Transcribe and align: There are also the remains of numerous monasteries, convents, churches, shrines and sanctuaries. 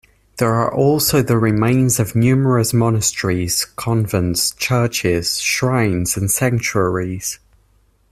There 0.37 0.55
are 0.55 0.73
also 0.73 1.21
the 1.21 1.37
remains 1.37 1.99
of 1.99 2.15
numerous 2.15 2.73
monasteries, 2.73 3.65
convents, 3.75 4.49
churches, 4.49 5.39
shrines 5.39 6.17
and 6.17 6.31
sanctuaries. 6.31 7.37